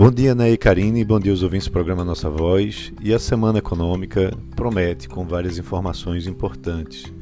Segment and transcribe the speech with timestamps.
[0.00, 2.90] Bom dia, Ney Karine, bom dia aos ouvintes do programa Nossa Voz.
[3.02, 7.12] E a Semana Econômica promete com várias informações importantes.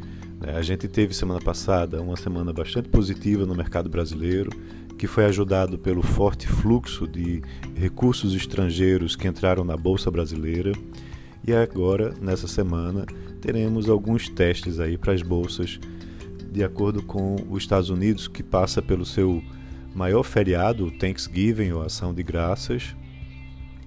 [0.41, 4.53] É, a gente teve semana passada uma semana bastante positiva no mercado brasileiro,
[4.97, 7.43] que foi ajudado pelo forte fluxo de
[7.75, 10.71] recursos estrangeiros que entraram na Bolsa Brasileira.
[11.45, 13.07] E agora, nessa semana,
[13.41, 15.81] teremos alguns testes aí para as bolsas,
[16.53, 19.43] de acordo com os Estados Unidos, que passa pelo seu
[19.95, 22.95] maior feriado, o Thanksgiving, ou Ação de Graças,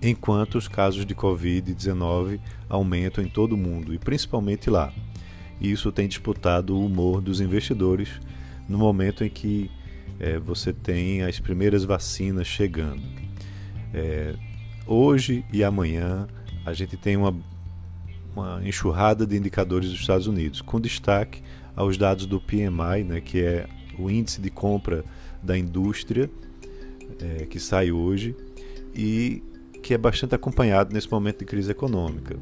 [0.01, 4.91] enquanto os casos de Covid-19 aumentam em todo o mundo e principalmente lá.
[5.59, 8.09] Isso tem disputado o humor dos investidores
[8.67, 9.69] no momento em que
[10.19, 13.01] é, você tem as primeiras vacinas chegando.
[13.93, 14.33] É,
[14.87, 16.27] hoje e amanhã
[16.65, 17.35] a gente tem uma,
[18.35, 21.43] uma enxurrada de indicadores dos Estados Unidos, com destaque
[21.75, 25.03] aos dados do PMI, né, que é o índice de compra
[25.43, 26.29] da indústria
[27.19, 28.35] é, que sai hoje
[28.93, 29.43] e
[29.81, 32.37] que é bastante acompanhado nesse momento de crise econômica.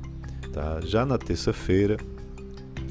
[0.52, 0.82] Tá?
[0.82, 1.98] Já na terça-feira,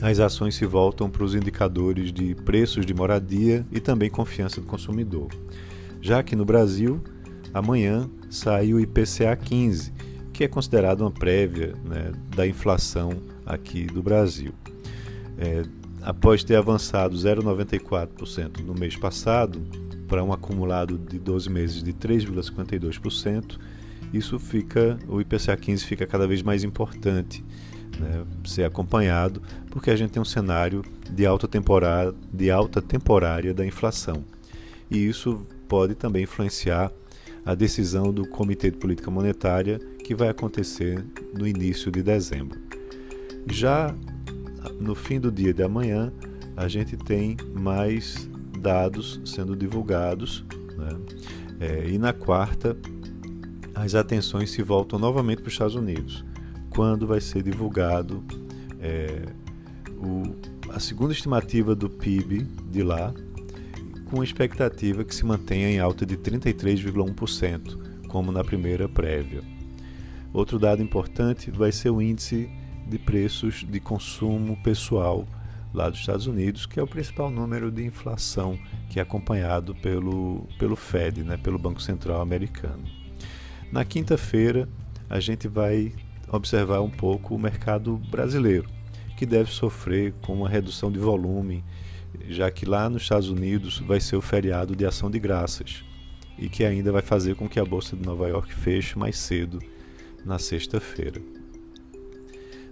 [0.01, 4.67] as ações se voltam para os indicadores de preços de moradia e também confiança do
[4.67, 5.29] consumidor.
[6.01, 7.03] Já aqui no Brasil,
[7.53, 9.93] amanhã sai o IPCA 15,
[10.33, 13.11] que é considerado uma prévia né, da inflação
[13.45, 14.53] aqui do Brasil.
[15.37, 15.65] É,
[16.03, 19.61] após ter avançado 0,94% no mês passado,
[20.09, 23.59] para um acumulado de 12 meses de 3,52%,
[24.13, 27.45] isso fica, o IPCA 15 fica cada vez mais importante
[28.01, 33.53] né, ser acompanhado, porque a gente tem um cenário de alta, temporada, de alta temporária
[33.53, 34.25] da inflação.
[34.91, 36.91] E isso pode também influenciar
[37.45, 41.05] a decisão do Comitê de Política Monetária que vai acontecer
[41.39, 42.59] no início de dezembro.
[43.51, 43.95] Já
[44.81, 46.13] no fim do dia de amanhã,
[46.57, 50.45] a gente tem mais dados sendo divulgados.
[50.77, 50.99] Né?
[51.61, 52.77] É, e na quarta,
[53.75, 56.25] as atenções se voltam novamente para os Estados Unidos,
[56.71, 58.25] quando vai ser divulgado
[58.81, 59.23] é,
[59.97, 60.35] o,
[60.71, 63.13] a segunda estimativa do PIB de lá,
[64.11, 69.43] com expectativa que se mantenha em alta de 33,1%, como na primeira prévia.
[70.33, 72.51] Outro dado importante vai ser o índice
[72.87, 75.27] de preços de consumo pessoal
[75.73, 78.59] lá dos Estados Unidos, que é o principal número de inflação
[78.89, 82.85] que é acompanhado pelo, pelo Fed, né, pelo Banco Central americano.
[83.71, 84.69] Na quinta-feira,
[85.09, 85.93] a gente vai
[86.31, 88.69] observar um pouco o mercado brasileiro,
[89.17, 91.65] que deve sofrer com uma redução de volume,
[92.29, 95.85] já que lá nos Estados Unidos vai ser o feriado de ação de graças
[96.39, 99.59] e que ainda vai fazer com que a Bolsa de Nova York feche mais cedo
[100.25, 101.21] na sexta-feira.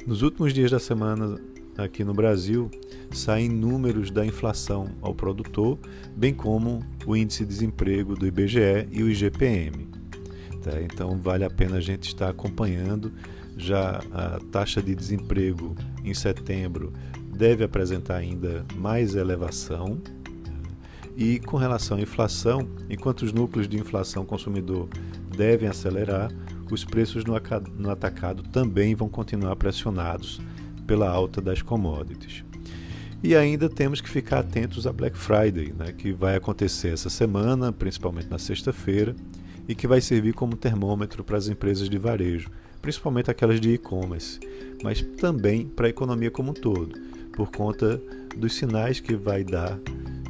[0.06, 1.36] Nos últimos dias da semana
[1.76, 2.70] aqui no Brasil,
[3.10, 5.78] saem números da inflação ao produtor,
[6.16, 9.88] bem como o índice de desemprego do IBGE e o IGPM.
[10.62, 10.80] Tá?
[10.82, 13.12] Então vale a pena a gente estar acompanhando.
[13.56, 16.92] Já a taxa de desemprego em setembro
[17.34, 20.00] deve apresentar ainda mais elevação.
[21.16, 24.88] E com relação à inflação, enquanto os núcleos de inflação consumidor
[25.34, 26.30] devem acelerar,
[26.70, 30.40] os preços no atacado também vão continuar pressionados
[30.86, 32.44] pela alta das commodities.
[33.22, 37.72] E ainda temos que ficar atentos à Black Friday, né, que vai acontecer essa semana,
[37.72, 39.16] principalmente na sexta-feira,
[39.68, 44.38] e que vai servir como termômetro para as empresas de varejo, principalmente aquelas de e-commerce,
[44.82, 46.94] mas também para a economia como um todo,
[47.32, 48.00] por conta
[48.36, 49.78] dos sinais que vai dar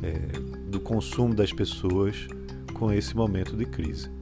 [0.03, 0.39] é,
[0.71, 2.27] do consumo das pessoas
[2.73, 4.16] com esse momento de crise.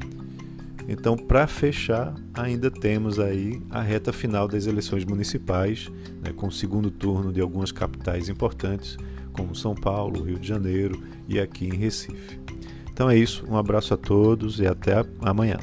[0.88, 5.90] Então, para fechar, ainda temos aí a reta final das eleições municipais,
[6.22, 8.96] né, com o segundo turno de algumas capitais importantes,
[9.32, 12.38] como São Paulo, Rio de Janeiro e aqui em Recife.
[12.92, 15.58] Então é isso, um abraço a todos e até amanhã.